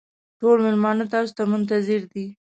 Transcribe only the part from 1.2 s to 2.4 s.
ته منتظر دي.